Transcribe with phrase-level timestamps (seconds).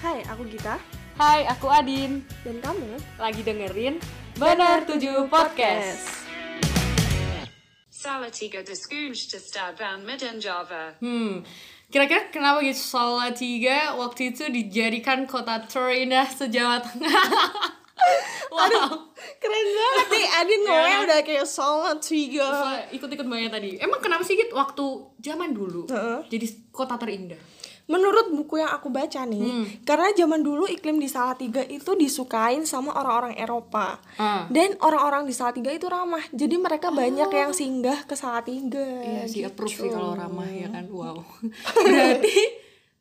[0.00, 0.76] Hai, aku Gita
[1.14, 2.24] Hai, aku Adin.
[2.42, 4.00] dan kamu Lagi dengerin
[4.34, 6.24] Benar 7 Podcast.
[7.92, 8.64] Salatiga
[9.36, 10.96] stadvan midden Java.
[11.04, 11.44] Hmm,
[11.92, 17.12] kira-kira kenapa gitu Salatiga waktu itu dijadikan kota terindah se-Jawa Tengah?
[18.56, 18.88] wow,
[19.36, 21.04] Keren banget nih, Adin ngomongnya Ya.
[21.04, 22.48] udah kayak Salat Tiga
[22.88, 23.70] ikut-ikut banget tadi.
[23.76, 24.84] Emang kenapa sih gitu waktu
[25.20, 26.24] zaman dulu Heeh.
[26.32, 27.36] jadi kota terindah?
[27.90, 29.66] Menurut buku yang aku baca nih, Hmm.
[29.82, 34.46] karena zaman dulu iklim di Salatiga itu disukain sama orang-orang Eropa Ah.
[34.46, 39.42] Dan orang-orang di Salatiga itu ramah, jadi mereka banyak yang singgah ke Salatiga Iya sih
[39.42, 39.50] gitu.
[39.50, 40.86] approve sih kalau ramah ya kan.
[40.86, 41.26] Wow.
[41.84, 42.59] Berarti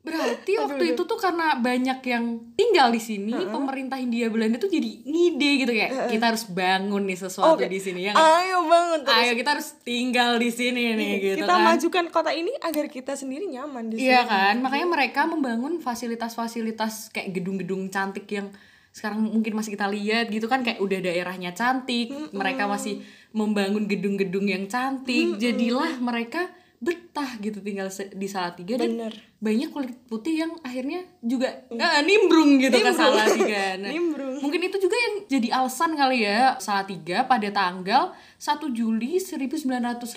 [0.09, 2.25] berarti waktu itu tuh karena banyak yang
[2.57, 7.17] tinggal di sini, pemerintah Hindia Belanda tuh jadi ngide gitu kayak kita harus bangun nih
[7.21, 8.17] sesuatu Oke, di sini ya?
[8.17, 11.63] Ayo bangun terus Ayo kita harus tinggal di sini nih gitu Kita kan.
[11.63, 14.55] majukan kota ini agar kita sendiri nyaman di sini Iya kan?
[14.65, 18.49] Makanya mereka membangun fasilitas-fasilitas kayak gedung-gedung cantik yang
[18.89, 24.49] sekarang mungkin masih kita lihat gitu kan kayak udah daerahnya cantik, mereka masih membangun gedung-gedung
[24.49, 25.37] yang cantik.
[25.37, 26.49] Jadilah mereka
[26.79, 29.13] betah gitu tinggal di Salatiga dan Bener.
[29.37, 33.75] banyak kulit putih yang akhirnya juga ah, nimbrung gitu ke Salatiga.
[33.75, 34.39] Nah, Nimbrung.
[34.39, 40.07] Mungkin itu juga yang jadi alasan kali ya Salatiga pada tanggal 1 Juli 1905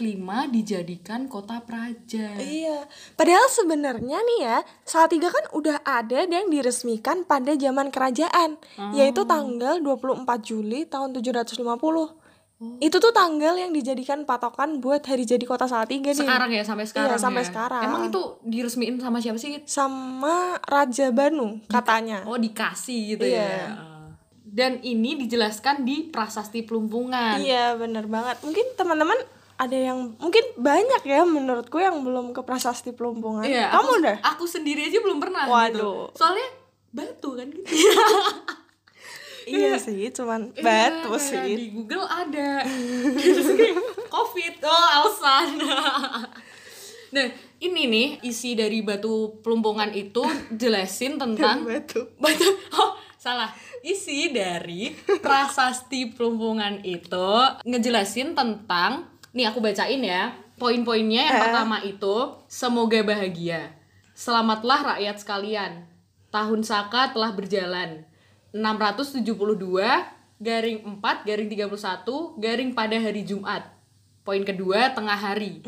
[0.48, 2.38] dijadikan kota praja.
[2.38, 2.86] Iya,
[3.18, 8.94] padahal sebenarnya nih ya, Salatiga kan udah ada dan diresmikan pada zaman kerajaan, Oh.
[8.94, 12.21] yaitu tanggal 24 Juli tahun 750.
[12.78, 16.18] Itu tuh tanggal yang dijadikan patokan buat hari jadi kota Salatiga nih.
[16.18, 17.48] sekarang ya sampai sekarang Iya, sampai ya?
[17.48, 17.82] sekarang.
[17.84, 19.58] emang itu diresmiin sama siapa sih?
[19.64, 22.22] Sama Raja Banu katanya.
[22.22, 23.42] oh dikasih gitu Iya.
[23.42, 23.66] ya
[24.44, 28.36] dan ini dijelaskan di prasasti pelumpungan Iya, bener banget.
[28.42, 29.16] Mungkin teman-teman
[29.55, 33.42] ada yang mungkin banyak ya menurutku yang belum ke prasasti pelumpungan.
[33.42, 34.16] Iya, Kamu aku, udah?
[34.20, 35.72] aku sendiri aja belum pernah Waduh.
[35.72, 35.92] gitu.
[36.14, 36.48] soalnya
[36.90, 37.64] batu kan gitu
[39.44, 41.52] Iya sih, cuman Iya, batu sih.
[41.52, 42.62] di Google ada
[44.14, 45.58] covid oh alasan
[47.14, 47.27] nah
[47.58, 52.08] ini nih isi dari batu pelumpungan itu jelasin tentang Batu.
[52.17, 52.48] Batu.
[52.72, 53.52] Oh, salah.
[53.83, 54.90] Isi dari
[55.20, 57.30] prasasti pelumpungan itu
[57.62, 60.34] ngejelasin tentang nih aku bacain ya.
[60.56, 61.42] Poin-poinnya yang Eh.
[61.42, 63.74] pertama itu semoga bahagia.
[64.12, 65.72] Selamatlah rakyat sekalian.
[66.30, 68.06] Tahun Saka telah berjalan.
[68.52, 69.24] 672
[70.36, 73.64] garing 4 garing 31 garing pada hari Jumat.
[74.23, 75.64] Poin kedua tengah hari.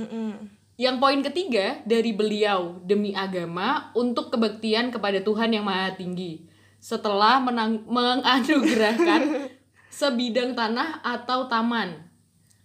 [0.74, 6.44] Yang poin ketiga dari beliau demi agama untuk kebaktian kepada Tuhan yang Maha Tinggi.
[6.82, 9.48] Setelah menang- menganugerahkan
[9.98, 12.04] sebidang tanah atau taman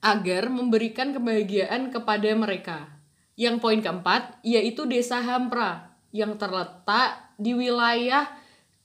[0.02, 2.90] agar memberikan kebahagiaan kepada mereka.
[3.40, 8.26] Yang poin keempat yaitu Desa Hampra yang terletak di wilayah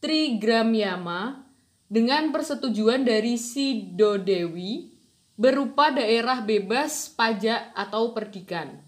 [0.04, 1.48] Trigramyama
[1.88, 4.92] dengan persetujuan dari Sidodewi
[5.32, 8.84] berupa daerah bebas pajak atau perdikan.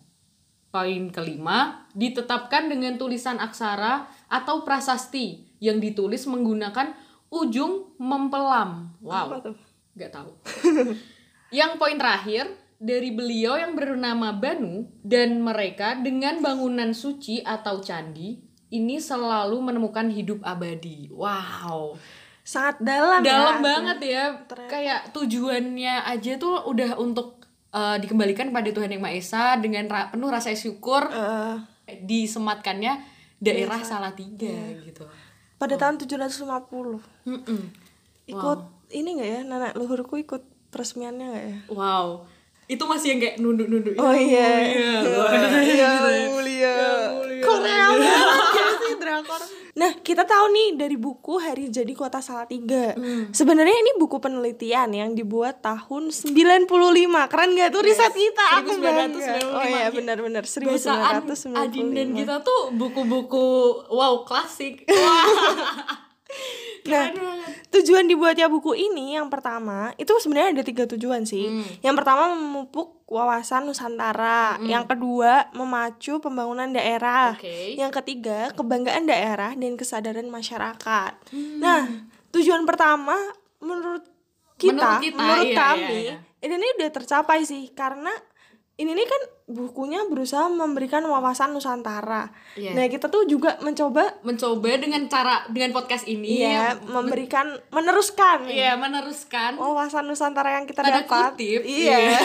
[0.69, 6.93] Poin kelima, ditetapkan dengan tulisan aksara atau prasasti yang ditulis menggunakan
[7.33, 8.93] ujung mempelam.
[9.01, 9.33] Wow.
[9.33, 9.57] Apa tuh?
[9.97, 10.37] Gak tahu.
[11.65, 18.46] yang poin terakhir, dari beliau yang bernama Banu dan mereka dengan bangunan suci atau candi
[18.77, 21.09] ini selalu menemukan hidup abadi.
[21.11, 21.97] Wow.
[22.43, 23.63] Sangat dalam Dalam ya.
[23.63, 24.25] banget ya.
[24.45, 24.71] Ternyata.
[24.71, 30.09] Kayak tujuannya aja tuh udah untuk eh, dikembalikan pada Tuhan Yang Maha Esa dengan ra-
[30.09, 31.57] penuh rasa syukur Eh,
[32.01, 32.93] disematkannya
[33.37, 34.81] daerah Salatiga Iya.
[34.85, 35.05] gitu.
[35.57, 37.61] pada tahun 750 Mm-mm.
[38.27, 38.61] ikut
[38.91, 42.07] ini nggak ya nenek luhurku ikut peresmiannya nggak ya Wow.
[42.67, 43.95] Itu masih yang kayak nunduk-nunduk.
[43.95, 44.67] oh iya mulia.
[44.67, 44.93] iya
[45.55, 45.93] Gitu ya.
[46.29, 46.75] mulia
[47.15, 47.41] mulia.
[47.41, 49.43] Korea banget ya sih drakor
[49.75, 52.95] nah kita tahu nih dari buku Hari Jadi Kota Salatiga.
[53.35, 56.71] Sebenarnya ini buku penelitian yang dibuat tahun 95
[57.27, 58.63] keren gak tuh riset kita?
[58.63, 58.87] Aku 1995.
[58.87, 63.47] bangga oh iya benar-benar Bacaan 1995 Adin dan kita tuh buku-buku
[63.91, 64.87] wow klasik.
[67.87, 71.47] Tujuan dibuatnya buku ini yang pertama itu sebenarnya ada tiga tujuan sih.
[71.47, 71.63] Hmm.
[71.87, 77.79] Yang pertama memupuk wawasan Nusantara, yang kedua memacu pembangunan daerah, Oke.
[77.79, 81.13] yang ketiga kebanggaan daerah dan kesadaran masyarakat.
[81.31, 81.63] Hmm.
[81.63, 81.87] Nah,
[82.35, 83.15] tujuan pertama
[83.63, 84.03] menurut
[84.59, 86.57] kita, Menurut kita, menurut iya, kami, iya, iya.
[86.59, 88.11] ini udah tercapai sih karena
[88.77, 92.29] ini nih kan bukunya berusaha memberikan wawasan Nusantara.
[92.55, 92.77] Iya.
[92.77, 98.77] Nah, kita tuh juga mencoba Mencoba dengan cara dengan podcast ini Iya, memberikan meneruskan Iya,
[98.77, 101.39] meneruskan wawasan Nusantara yang kita Tanda dapat.
[101.39, 101.97] kutip, Iya.
[101.97, 102.21] iya.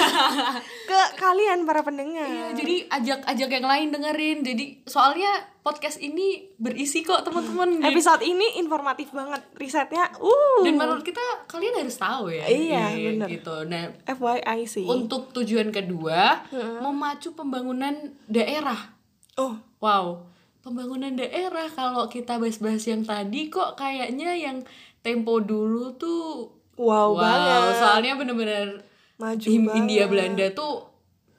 [0.90, 2.28] Ke kalian para pendengar.
[2.28, 4.38] Iya, jadi ajak-ajak yang lain dengerin.
[4.42, 5.32] Jadi soalnya
[5.62, 7.86] podcast ini berisi kok teman-teman.
[7.86, 10.10] Episode ini informatif banget risetnya.
[10.18, 10.66] Uh.
[10.66, 12.46] Dan menurut kita kalian harus tahu ya.
[12.50, 13.28] Iya, bener.
[13.30, 13.56] Gitu.
[13.70, 14.86] Nah, FYI sih.
[14.86, 16.46] untuk tujuan kedua,
[16.82, 17.94] memacu pembangunan
[18.26, 18.98] daerah.
[19.38, 20.30] oh, Wow,
[20.62, 24.62] pembangunan daerah kalau kita bahas-bahas yang tadi kok kayaknya yang
[25.02, 27.82] tempo dulu tuh wow, banget.
[27.82, 28.86] soalnya bener-bener
[29.18, 29.78] Maju Him- banget.
[29.82, 30.91] India Belanda tuh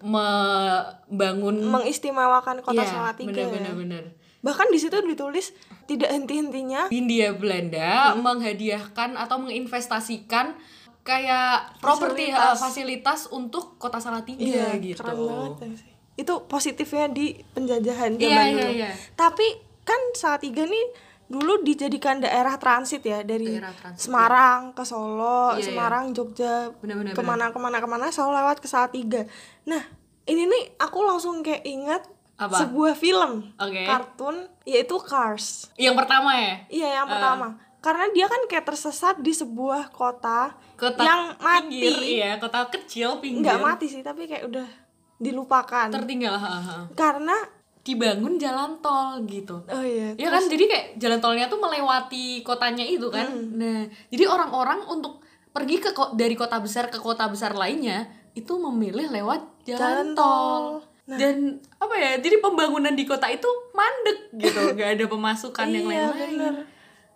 [0.02, 3.30] membangun mengistimewakan kota Iya, Salatiga.
[3.30, 4.04] bener-bener bener.
[4.40, 5.54] Bahkan di situ ditulis
[5.84, 10.58] tidak henti-hentinya Hindia Belanda menghadiahkan atau menginvestasikan
[11.00, 12.46] kayak properti Fasilitas.
[12.48, 14.98] uh, fasilitas untuk kota Salatiga Iya, gitu.
[14.98, 15.92] keren banget ya sih.
[16.14, 18.72] Itu positifnya di penjajahan zaman Iya, iya, dulu.
[18.76, 18.90] iya.
[19.12, 19.46] Tapi
[19.82, 20.86] kan Salatiga nih
[21.26, 25.64] dulu dijadikan daerah transit ya dari Daerah transit, Semarang ke Solo, Iya, iya.
[25.64, 29.22] Semarang, Jogja, Bener-bener, ke mana ke mana ke mana selalu lewat ke Salatiga.
[29.64, 29.82] Nah
[30.22, 32.02] ini nih aku langsung kayak ingat
[32.34, 32.58] Apa?
[32.58, 33.82] sebuah film Oke.
[33.82, 35.70] kartun yaitu Cars.
[35.74, 37.12] Yang pertama ya, Iya yang Eh.
[37.12, 37.48] pertama.
[37.78, 41.82] Karena dia kan kayak tersesat di sebuah kota, kota yang mati.
[41.82, 43.42] pinggir, iya, kota kecil pinggir.
[43.42, 44.68] nggak mati sih tapi kayak udah
[45.16, 46.76] dilupakan Tertinggal, ha, ha.
[46.92, 47.34] karena
[47.82, 49.58] dibangun jalan tol gitu.
[49.60, 53.26] oh iya Ya kan jadi kayak jalan tolnya tuh melewati kotanya itu kan.
[53.26, 53.58] Hmm.
[53.58, 55.18] Nah, jadi orang-orang untuk
[55.50, 60.08] pergi ke ko- dari kota besar ke kota besar lainnya itu memilih lewat jalan, Jalan
[60.14, 60.64] tol.
[61.02, 61.18] Nah.
[61.18, 62.10] Dan apa ya?
[62.16, 66.30] Jadi pembangunan di kota itu mandek gitu, nggak ada pemasukan yang iya lain-lain.
[66.32, 66.54] bener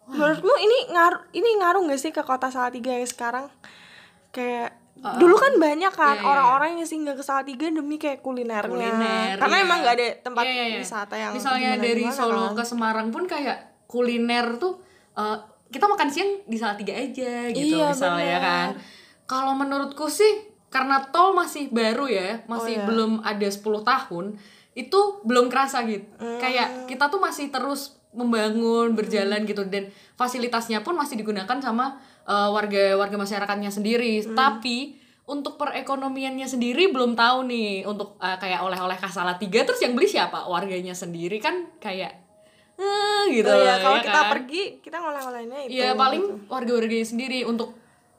[0.07, 3.51] menurutmu ini ngaruh ini ngaruh nggak sih ke kota Salatiga yang sekarang
[4.31, 8.67] kayak dulu kan banyak kan Iya, iya, orang-orang yang singgah ke Salatiga demi kayak kulinernya
[8.67, 9.37] Kuliner.
[9.37, 9.65] karena iya.
[9.65, 10.79] emang nggak ada tempat Iya, iya, iya.
[10.79, 12.53] wisata yang misalnya dari gimana-gimana Solo kan.
[12.53, 14.81] ke Semarang pun kayak kuliner tuh
[15.15, 15.37] eh,
[15.69, 18.43] kita makan siang di Salatiga aja gitu Iya, misalnya bener.
[18.43, 18.69] kan.
[19.25, 20.33] Kalau menurutku sih
[20.67, 22.87] karena tol masih baru ya, masih Oh, iya.
[22.87, 24.25] belum ada 10 tahun,
[24.75, 26.07] itu belum kerasa gitu.
[26.17, 26.39] Hmm.
[26.39, 29.49] Kayak kita tuh masih terus membangun, berjalan Hmm.
[29.49, 34.23] gitu dan fasilitasnya pun masih digunakan sama eh, warga warga masyarakatnya sendiri.
[34.23, 34.35] Hmm.
[34.35, 39.93] Tapi untuk perekonomiannya sendiri belum tahu nih untuk eh, kayak oleh-oleh khas Salatiga terus yang
[39.93, 40.45] beli siapa?
[40.45, 42.13] Warganya sendiri kan kayak
[42.77, 44.31] eh, gitu Oh, iya, kalau ya kita kan?
[44.31, 46.37] pergi kita ngoleh-olehnya itu Iya paling gitu.
[46.47, 47.73] warga-warganya sendiri untuk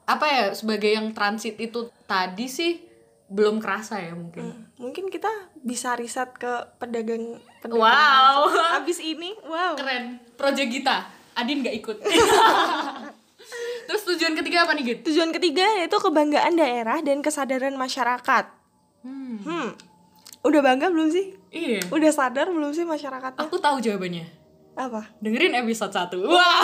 [0.04, 2.80] apa ya sebagai yang transit itu tadi sih
[3.28, 4.72] belum kerasa ya mungkin.
[4.78, 5.28] mungkin kita
[5.60, 8.48] bisa riset ke pedagang pedagang Wow.
[8.48, 8.78] langsung.
[8.78, 10.16] abis ini wow Keren.
[10.34, 10.96] Project kita.
[11.34, 11.98] Adin nggak ikut.
[13.88, 15.00] Terus tujuan ketiga apa nih Git?
[15.04, 18.46] tujuan ketiga yaitu kebanggaan daerah dan kesadaran masyarakat
[19.00, 19.40] Hmm.
[19.40, 19.70] hmm
[20.44, 21.80] udah bangga belum sih Iya.
[21.88, 24.26] udah sadar belum sih masyarakatnya Aku tahu jawabannya.
[24.74, 26.62] apa Dengerin episode 1 Wah.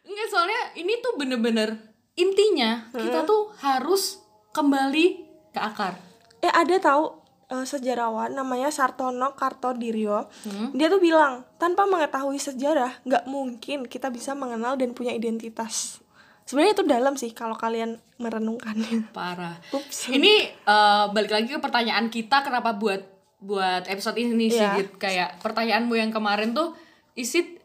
[0.00, 1.74] Enggak soalnya ini tuh bener-bener
[2.14, 5.06] intinya kita tuh harus kembali
[5.48, 5.98] ke akar.
[6.38, 7.17] eh ada tahu
[7.48, 10.28] eh, sejarawan namanya Sartono Kartodiryo
[10.72, 16.00] dia tuh bilang tanpa mengetahui sejarah nggak mungkin kita bisa mengenal dan punya identitas
[16.44, 19.60] sebenarnya itu dalam sih kalau kalian merenungkannya Parah.
[19.70, 20.08] Ups.
[20.08, 20.34] Ini
[20.64, 23.04] eh, balik lagi ke pertanyaan kita kenapa buat
[23.38, 24.58] buat episode ini sih.
[24.74, 24.98] Git.
[24.98, 26.74] Kayak pertanyaanmu yang kemarin tuh
[27.14, 27.62] is it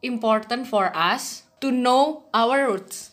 [0.00, 3.12] important for us to know our roots?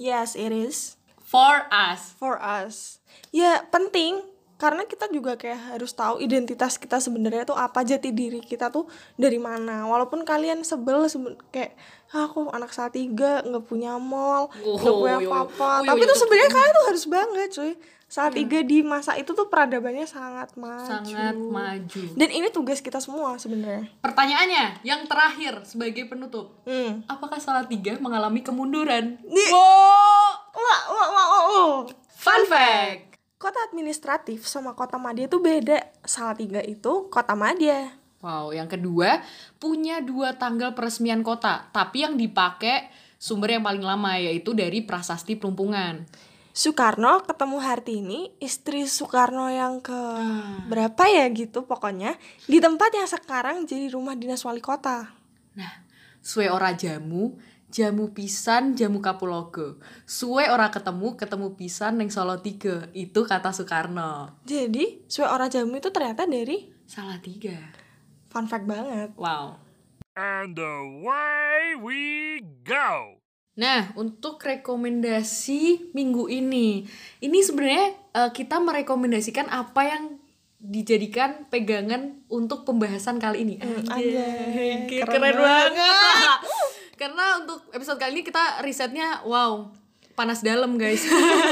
[0.00, 2.16] yes it is For us.
[2.16, 2.98] for us
[3.30, 4.24] ya penting
[4.60, 8.84] karena kita juga kayak harus tahu identitas kita sebenarnya tuh apa jati diri kita tuh
[9.14, 11.72] dari mana walaupun kalian sebel seben- kayak
[12.10, 16.18] "Ah, aku anak Salatiga nggak punya mall nggak Oh, punya apa-apa Oh, tapi yo, tuh
[16.18, 17.72] sebenarnya kalian tuh harus bangga cuy
[18.06, 22.02] Salatiga di masa itu tuh peradabannya sangat maju Sangat maju.
[22.12, 26.52] dan ini tugas kita semua sebenarnya Pertanyaannya yang terakhir sebagai penutup.
[26.60, 27.06] hmm.
[27.06, 29.16] Apakah Salatiga mengalami kemunduran?
[29.24, 30.34] Wow.
[30.52, 31.78] wah wah wah, wah.
[32.12, 33.09] Fun fact.
[33.40, 39.24] Kota administratif sama kota madya itu beda Salatiga itu kota madya Wow, yang kedua
[39.56, 45.40] punya dua tanggal peresmian kota, tapi yang dipakai sumber yang paling lama yaitu dari prasasti
[45.40, 46.04] Pelumpungan.
[46.52, 49.96] Soekarno ketemu Hartini, istri Soekarno yang ke
[50.68, 55.16] berapa ya gitu pokoknya di tempat yang sekarang jadi rumah dinas wali kota.
[55.56, 55.72] Nah,
[56.20, 59.78] suwe ora jamu, jamu pisan, jamu kapulogo.
[60.04, 62.90] Suwe ora ketemu, ketemu pisan neng Solo 3.
[62.92, 64.42] Itu kata Soekarno.
[64.44, 67.54] Jadi suwe ora jamu itu ternyata dari Salah tiga.
[68.26, 69.14] fun fact banget.
[69.14, 69.58] Wow.
[70.14, 73.18] And away we go.
[73.54, 76.86] Nah, untuk rekomendasi minggu ini,
[77.18, 80.04] ini sebenarnya eh, kita merekomendasikan apa yang
[80.60, 83.54] dijadikan pegangan untuk pembahasan kali ini.
[83.88, 85.72] anjay, Keren, keren banget.
[87.00, 89.72] Karena untuk episode kali ini kita risetnya wow,
[90.12, 91.00] panas dalam guys.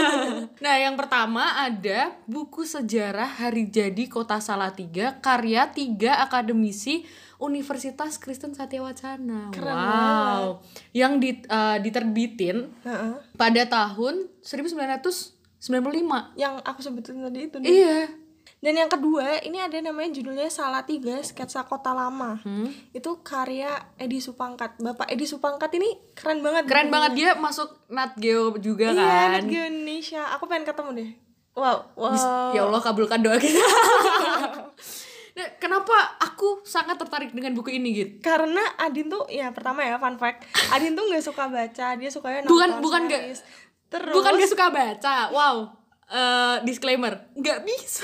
[0.65, 7.09] nah, yang pertama ada buku sejarah Hari Jadi Kota Salatiga karya tiga akademisi
[7.41, 9.49] Universitas Kristen Satya Wacana.
[9.49, 10.61] Keren wow.
[10.93, 13.17] Yang di, eh, diterbitin Heeh.
[13.41, 16.37] pada tahun 1995.
[16.37, 17.73] yang aku sebutin tadi itu nih.
[17.73, 18.28] Iya.
[18.59, 22.43] Dan yang kedua, ini ada namanya judulnya Salatiga Sketsa Kota Lama.
[22.43, 22.67] Hmm.
[22.91, 24.75] Itu karya Edi Supangkat.
[24.77, 26.67] Bapak Edi Supangkat ini keren banget.
[26.67, 29.29] Keren banget dia masuk Nat Geo juga Iya, kan.
[29.33, 30.27] Nat Geo Indonesia.
[30.35, 31.11] Aku pengen ketemu deh.
[31.55, 32.51] Wow, wow.
[32.51, 33.63] Ya Allah kabulkan doa kita.
[35.39, 38.13] Nah, kenapa aku sangat tertarik dengan buku ini gitu?
[38.19, 40.43] Karena Adin tuh ya pertama ya fun fact,
[40.75, 43.41] Adin tuh nggak suka baca, dia sukanya nonton Bukan- bukan nggak- series.
[43.87, 45.17] Terus Bukan gak suka baca.
[45.31, 45.78] Wow.
[46.09, 48.01] Eh, disclaimer, nggak bisa.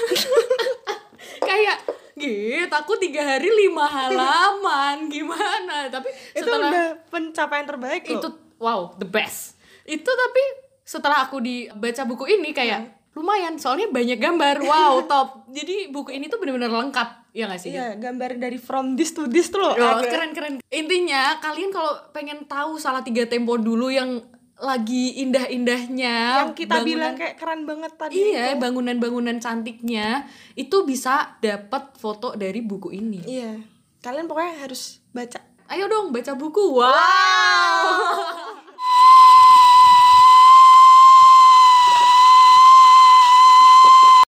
[1.48, 1.80] Kayak
[2.20, 5.88] gitu, aku tiga hari lima halaman gimana?
[5.88, 8.20] Tapi itu setelah udah pencapaian terbaik loh.
[8.20, 8.28] itu
[8.60, 9.56] wow the best.
[9.88, 10.42] Itu tapi
[10.84, 16.26] setelah aku dibaca buku ini kayak lumayan soalnya banyak gambar wow top jadi buku ini
[16.26, 17.72] tuh bener-bener lengkap ya gak sih?
[17.72, 19.74] Iya, gambar dari from this to this tuh loh.
[19.74, 20.54] Oh, keren keren.
[20.70, 24.22] Intinya kalian kalau pengen tahu salah tiga tempo dulu yang
[24.56, 28.14] lagi indah-indahnya Yang kita bangunan- bilang kayak keren banget tadi.
[28.14, 33.20] Iya, bangunan-bangunan cantiknya itu bisa dapat foto dari buku ini.
[33.20, 33.58] Iya.
[33.98, 35.42] Kalian pokoknya harus baca.
[35.66, 36.76] Ayo dong baca buku.
[36.76, 36.84] Wow.